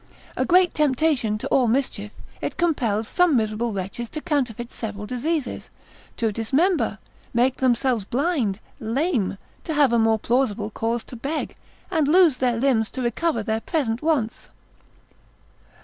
[0.35, 2.09] A great temptation to all mischief,
[2.41, 5.69] it compels some miserable wretches to counterfeit several diseases,
[6.17, 6.97] to dismember,
[7.35, 11.55] make themselves blind, lame, to have a more plausible cause to beg,
[11.91, 14.49] and lose their limbs to recover their present wants.